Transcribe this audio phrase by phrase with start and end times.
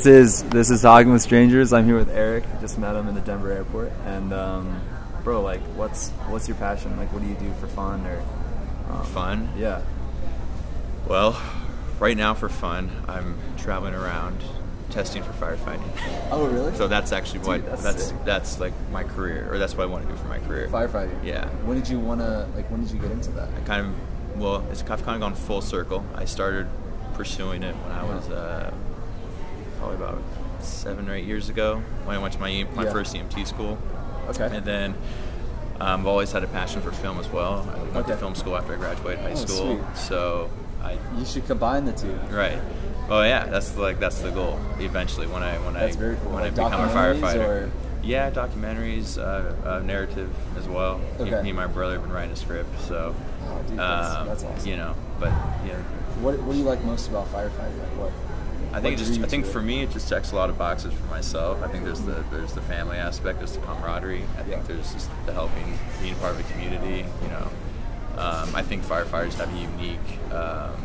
[0.00, 1.74] This is this is talking with strangers.
[1.74, 2.44] I'm here with Eric.
[2.62, 4.80] Just met him in the Denver airport, and um,
[5.22, 6.96] bro, like, what's what's your passion?
[6.96, 8.22] Like, what do you do for fun or
[8.90, 9.50] um, Fun?
[9.58, 9.82] Yeah.
[11.06, 11.38] Well,
[11.98, 14.42] right now for fun, I'm traveling around
[14.88, 15.90] testing for firefighting.
[16.30, 16.74] Oh, really?
[16.76, 19.86] So that's actually what Dude, that's that's that's, like my career, or that's what I
[19.86, 20.66] want to do for my career.
[20.68, 21.22] firefighting.
[21.22, 21.46] Yeah.
[21.66, 22.70] When did you wanna like?
[22.70, 23.50] When did you get into that?
[23.54, 26.06] I kind of, well, it's I've kind of gone full circle.
[26.14, 26.68] I started
[27.12, 28.72] pursuing it when I was uh,
[29.80, 30.18] probably about
[30.60, 32.92] seven or eight years ago when I went to my my Yeah.
[32.92, 33.78] first EMT school.
[34.28, 34.48] Okay.
[34.56, 34.94] And then
[35.80, 37.66] um, I've always had a passion for film as well.
[37.74, 39.76] I went to film school after I graduated high Oh, school.
[39.78, 39.96] sweet.
[39.96, 40.50] So
[40.82, 42.12] I You should combine the two.
[42.30, 42.58] right.
[43.08, 44.60] Oh yeah, that's like that's the goal.
[44.78, 46.32] Eventually, when I when That's I very cool.
[46.32, 47.48] when Like I become a firefighter.
[47.66, 47.70] or-
[48.02, 50.96] Yeah, documentaries, uh, uh, narrative as well.
[50.98, 51.42] Me- Okay.
[51.42, 53.14] Me and my brother have been writing a script, so
[53.46, 54.70] Oh, dude, that's, um, that's awesome.
[54.70, 54.94] you know.
[55.18, 55.32] But
[55.66, 55.76] yeah,
[56.22, 57.76] What What do you like most about firefighting?
[57.78, 58.12] Like, what?
[58.72, 61.04] I think just I think for me it just checks a lot of boxes for
[61.06, 61.62] myself.
[61.62, 64.24] I think there's the there's the family aspect, there's the camaraderie.
[64.38, 67.04] I think there's just the helping, being part of a community.
[67.22, 67.48] You know,
[68.16, 70.76] um, I think firefighters have a unique um,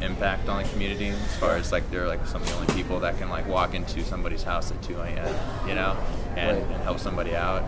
[0.00, 3.00] impact on the community as far as like they're like some of the only people
[3.00, 5.68] that can like walk into somebody's house at 2 a.m.
[5.68, 5.96] You know,
[6.36, 6.66] and, Right.
[6.72, 7.64] and help somebody out.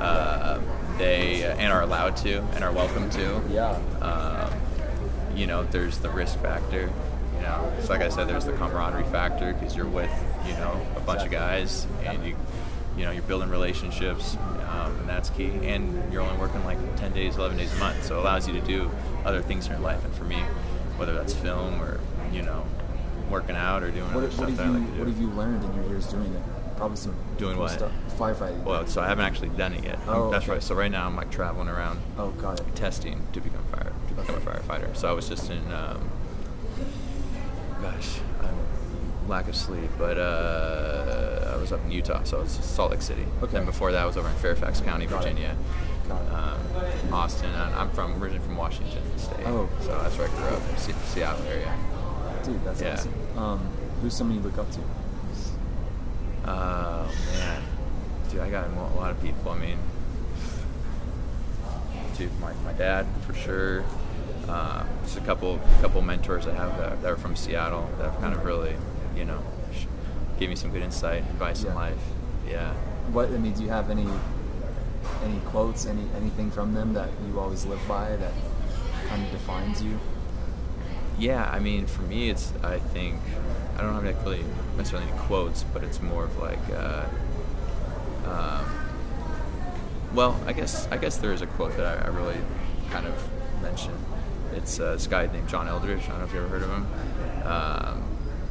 [0.00, 0.60] Uh,
[0.98, 3.42] they uh, and are allowed to and are welcome to.
[3.50, 3.78] Yeah.
[4.00, 4.52] Um,
[5.36, 6.90] you know, there's the risk factor.
[7.34, 10.10] You know, it's like I said, there's the camaraderie factor because you're with,
[10.46, 12.36] you know, a bunch of guys, and you,
[12.96, 14.36] you know, you're building relationships,
[14.70, 15.50] um, and that's key.
[15.62, 18.54] And you're only working like 10 days, 11 days a month, so it allows you
[18.54, 18.90] to do
[19.24, 20.04] other things in your life.
[20.04, 20.36] And for me,
[20.96, 22.00] whether that's film or
[22.32, 22.64] you know,
[23.30, 24.98] working out or doing What, other what stuff have that you I like to do.
[24.98, 26.42] What have you learned in your years doing it?
[26.76, 27.70] Probably some Doing cool what?
[27.72, 27.92] stuff.
[28.18, 28.64] Firefighting.
[28.64, 29.98] well, so I haven't actually done it yet.
[30.08, 30.54] Oh, that's okay.
[30.54, 30.62] right.
[30.62, 32.74] So right now I'm like traveling around oh, got it.
[32.74, 34.96] testing to become fire to become a firefighter.
[34.96, 36.10] So I was just in, um,
[37.84, 42.50] gosh, I'm lack of sleep, but uh, I was up in Utah, so I was
[42.52, 43.26] Salt Lake City.
[43.42, 43.58] Okay.
[43.58, 45.22] And before that, I was over in Fairfax County, Got.
[45.22, 45.54] Virginia,
[46.10, 47.50] um, Austin.
[47.50, 49.44] And I'm from originally from Washington State.
[49.46, 49.68] Oh.
[49.80, 51.74] so that's where I grew up, Se- Seattle area.
[52.42, 52.94] Dude, that's Yeah.
[52.94, 53.12] awesome.
[53.36, 53.60] Um,
[54.00, 54.80] who's someone you look up to?
[56.46, 57.62] Oh man,
[58.30, 59.50] dude, I got a lot of people.
[59.52, 59.78] I mean,
[62.18, 63.84] dude, my, my dad for sure.
[64.48, 68.20] Uh, just a couple couple mentors I have that, that are from Seattle that have
[68.20, 68.76] kind of really,
[69.16, 69.42] you know,
[70.38, 71.70] gave me some good insight, advice Yeah.
[71.70, 71.98] in life.
[72.48, 72.72] Yeah.
[73.12, 74.06] What I mean, do you have any
[75.24, 78.32] any quotes, any anything from them that you always live by that
[79.08, 79.98] kind of defines you?
[81.18, 83.20] Yeah, I mean, for me, it's I think
[83.78, 84.44] I don't have like really
[84.76, 87.04] necessarily any quotes, but it's more of like, uh,
[88.26, 88.64] um,
[90.14, 92.36] well, I guess I guess there is a quote that I, I really
[92.90, 93.14] kind of
[93.62, 93.92] mention.
[94.54, 96.04] It's uh, this guy named John Eldredge.
[96.04, 96.86] I don't know if you ever heard of him,
[97.46, 98.04] um,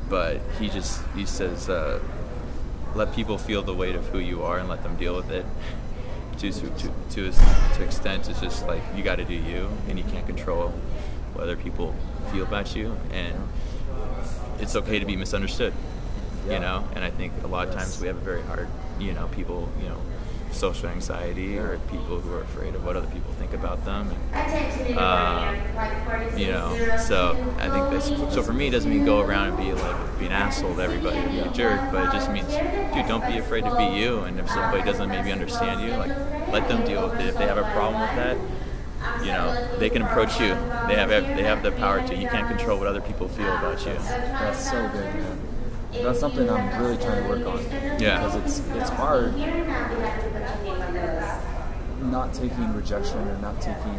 [0.09, 1.99] but he just he says, uh,
[2.95, 5.45] "Let people feel the weight of who you are and let them deal with it."
[6.39, 6.69] To to
[7.11, 7.31] to
[7.75, 10.69] to, extent, it's just like you got to do you, and you can't control
[11.33, 11.95] what other people
[12.31, 13.35] feel about you, and
[14.59, 15.73] it's okay to be misunderstood.
[16.49, 18.67] You know, and I think a lot of times we have a very hard,
[18.99, 20.01] you know, people, you know,
[20.53, 24.13] social anxiety or people who are afraid of what other people think about them.
[24.33, 25.55] And, um,
[26.37, 28.33] you know, so I think this.
[28.33, 30.81] So for me, it doesn't mean go around and be like be an asshole to
[30.81, 33.85] everybody or be a jerk, but it just means, dude, don't be afraid to be
[33.99, 34.19] you.
[34.19, 36.15] And if somebody doesn't maybe understand you, like
[36.51, 37.27] let them deal with it.
[37.27, 38.37] If they have a problem with that,
[39.21, 40.49] you know, they can approach you.
[40.87, 42.15] They have they have the power to.
[42.15, 43.93] You can't control what other people feel about you.
[43.93, 45.42] That's so good, man.
[46.03, 47.63] That's something I'm really trying to work on.
[47.99, 48.23] Yeah.
[48.27, 49.33] Because it's it's hard
[52.03, 53.97] not taking rejection or not taking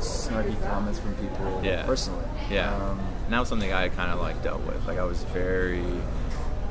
[0.00, 1.84] snarky comments from people Yeah.
[1.86, 2.24] personally.
[2.50, 2.74] Yeah.
[2.74, 4.84] Um, and that was something I kind of like dealt with.
[4.86, 5.82] Like I was very,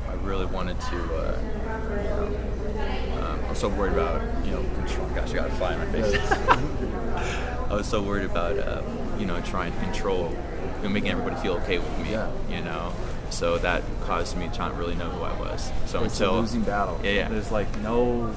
[0.08, 0.96] I really wanted to.
[1.16, 5.08] Uh, you know, um, I was so worried about you know control.
[5.14, 6.20] Gosh, I got a fly in my face.
[7.70, 8.82] I was so worried about uh,
[9.18, 10.30] you know trying to control,
[10.78, 12.10] you know, making everybody feel okay with me.
[12.12, 12.30] Yeah.
[12.50, 12.92] You know,
[13.30, 15.70] so that caused me to not really know who I was.
[15.86, 17.00] So it's until a losing battle.
[17.02, 17.28] Yeah, yeah.
[17.28, 18.34] There's like no,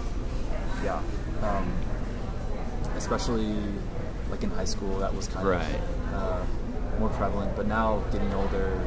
[0.83, 1.01] yeah.
[1.41, 1.71] Um,
[2.95, 3.55] especially
[4.29, 5.75] like in high school, that was kind Right.
[6.09, 7.55] of uh, more prevalent.
[7.55, 8.79] But now, getting older,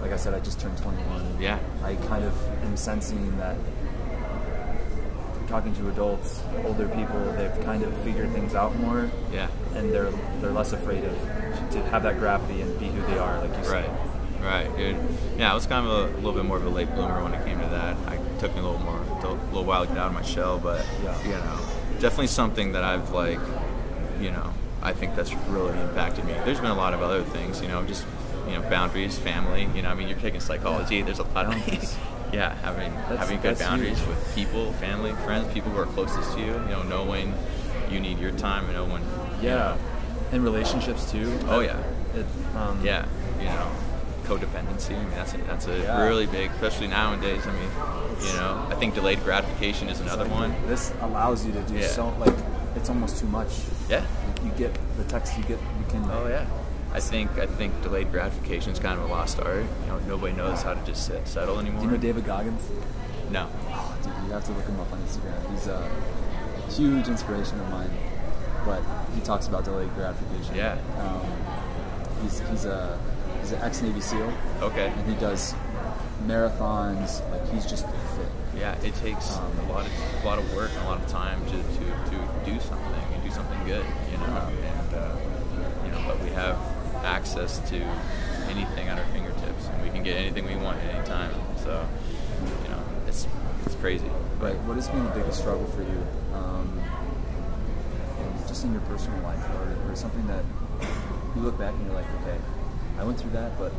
[0.00, 1.38] like I said, I just turned 21.
[1.40, 1.58] Yeah.
[1.82, 2.34] I kind of
[2.64, 3.56] am sensing that
[5.48, 9.48] talking to adults, older people, they've kind of figured things out more, yeah.
[9.76, 10.10] and they're
[10.40, 11.14] they're less afraid of
[11.70, 13.90] to have that gravity and be who they are, like you said.
[14.46, 14.96] Right, dude.
[15.38, 17.44] Yeah, I was kind of a, little bit more of a late bloomer when it
[17.44, 17.96] came to that.
[18.06, 20.58] I took me a little more, a little while to get out of my shell,
[20.58, 21.20] but Yeah.
[21.24, 21.58] you know,
[22.00, 23.40] definitely something that I've like,
[24.20, 24.52] you know,
[24.82, 26.34] I think that's really impacted me.
[26.44, 28.04] There's been a lot of other things, you know, just
[28.48, 29.68] you know boundaries, family.
[29.74, 31.02] You know, I mean, you're taking psychology.
[31.02, 31.96] There's a lot of
[32.32, 34.08] yeah, having That's- having good boundaries huge.
[34.08, 36.52] with people, family, friends, people who are closest to you.
[36.52, 37.34] You know, knowing
[37.90, 39.02] you need your time and no one.
[39.42, 39.78] you Yeah, know,
[40.32, 41.36] and relationships too.
[41.48, 41.82] Oh, yeah.
[42.14, 42.26] It,
[42.56, 43.04] um, yeah,
[43.40, 43.68] you know,
[44.26, 44.94] codependency.
[44.94, 46.02] I mean, that's a, that's a Yeah.
[46.06, 47.42] really big, especially nowadays.
[47.46, 47.70] I mean,
[48.26, 50.54] you know, I think delayed gratification is another one.
[50.66, 51.86] This allows you to do Yeah.
[51.88, 52.34] so like
[52.74, 53.48] it's almost too much.
[53.88, 54.04] Yeah.
[54.44, 55.58] You get the text you get.
[55.60, 56.04] You can.
[56.10, 56.44] Oh yeah.
[56.92, 59.64] I think I think delayed gratification is kind of a lost art.
[59.82, 61.80] You know, nobody knows how to just sit, settle anymore.
[61.80, 62.62] Do you know David Goggins?
[63.30, 63.48] No.
[63.70, 65.40] Oh, dude, you have to look him up on Instagram.
[65.52, 65.88] He's a
[66.70, 67.90] huge inspiration of mine.
[68.64, 68.82] But
[69.14, 70.54] he talks about delayed gratification.
[70.56, 70.78] Yeah.
[70.98, 71.20] Um,
[72.22, 72.98] he's he's a
[73.46, 74.88] he's an ex Navy SEAL, Okay.
[74.88, 75.54] and he does
[76.26, 77.22] marathons.
[77.30, 78.26] Like he's just fit.
[78.58, 79.92] Yeah, it takes Um, a lot of
[80.24, 83.22] a lot of work and a lot of time to, to, to do something and
[83.22, 84.48] do something good, you know.
[84.50, 85.14] And uh,
[85.84, 86.58] you know, but we have
[87.04, 87.76] access to
[88.50, 91.30] anything at our fingertips, and we can get anything we want at any time.
[91.62, 91.86] So,
[92.64, 93.28] you know, it's
[93.66, 94.10] it's crazy.
[94.40, 94.56] Right.
[94.66, 96.80] What has been the biggest struggle for you, um,
[98.48, 100.42] just in your personal life, or, or something that
[101.36, 102.36] you look back and you're like, okay,
[102.98, 103.72] I went through that, but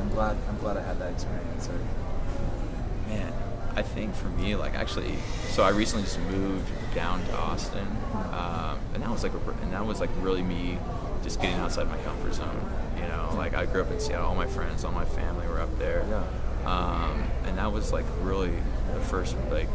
[0.00, 1.68] I'm glad I'm glad I had that experience.
[1.68, 3.32] Or, Man,
[3.74, 5.14] I think for me, like actually,
[5.48, 7.86] so I recently just moved down to Austin,
[8.32, 10.78] um, and that was like, a, and that was like really me
[11.22, 12.60] just getting outside my comfort zone.
[12.96, 15.60] You know, like I grew up in Seattle, all my friends, all my family were
[15.60, 16.24] up there, Yeah.
[16.66, 18.52] um, and that was like really
[18.94, 19.68] the first like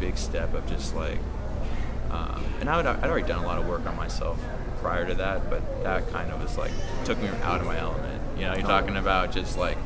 [0.00, 1.18] big step of just like,
[2.10, 4.38] um, and I would, I'd already done a lot of work on myself
[4.80, 6.70] prior to that, but that kind of was like
[7.04, 8.22] took me out of my element.
[8.38, 8.68] You know, you're Oh.
[8.68, 9.76] talking about just like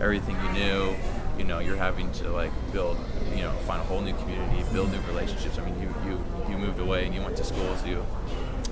[0.00, 0.96] everything you knew.
[1.38, 2.98] You know, you're having to like build,
[3.34, 5.58] you know, find a whole new community, build new relationships.
[5.58, 8.04] I mean, you you you moved away and you went to schools, you,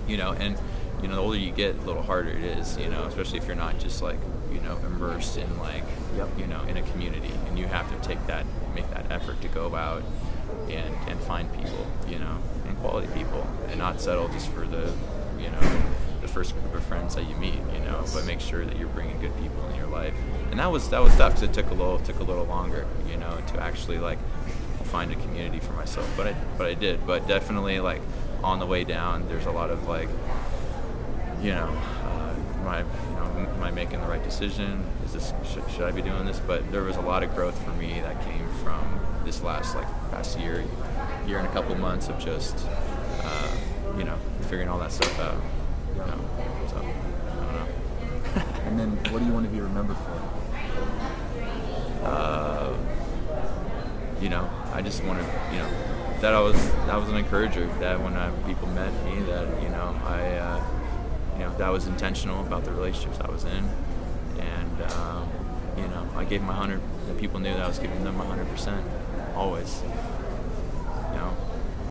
[0.06, 0.58] you know, and
[1.00, 2.76] you know, the older you get, the little harder it is.
[2.76, 4.18] You know, especially if you're not just like
[4.52, 5.84] you know immersed in like
[6.16, 6.28] Yep.
[6.38, 8.44] you know in a community, and you have to take that
[8.74, 10.02] make that effort to go out
[10.68, 12.36] and and find people, you know,
[12.80, 14.92] quality people, and not settle just for the
[15.38, 15.82] you know
[16.20, 18.88] the first group of friends that you meet, you know, but make sure that you're
[18.88, 20.14] bringing good people in your life.
[20.50, 22.86] And that was that was tough because it took a little took a little longer,
[23.08, 24.18] you know, to actually like
[24.84, 26.10] find a community for myself.
[26.16, 27.06] But I but I did.
[27.06, 28.02] But definitely like
[28.42, 30.08] on the way down, there's a lot of like
[31.40, 31.68] you know,
[32.04, 32.34] uh,
[32.66, 32.84] I, you
[33.14, 34.84] know, am I making the right decision?
[35.04, 35.32] Is this
[35.74, 36.40] should I be doing this?
[36.40, 39.86] But there was a lot of growth for me that came from this last like
[40.10, 40.64] past year,
[41.28, 42.66] year and a couple months of just,
[43.22, 43.56] uh,
[43.96, 45.40] you know, figuring all that stuff out.
[45.94, 46.20] You know,
[46.68, 48.42] so I don't know.
[48.66, 50.38] and then, what do you want to be remembered for?
[52.04, 52.76] uh,
[54.20, 55.70] you know, I just wanted, you know,
[56.20, 57.66] that I was that was an encourager.
[57.80, 60.64] That when uh, people met me, that you know, I, uh,
[61.34, 63.68] you know, that was intentional about the relationships I was in,
[64.38, 65.28] and um,
[65.76, 66.80] you know, I gave my hundred.
[67.18, 68.84] People knew that I was giving them my hundred percent,
[69.34, 69.82] always.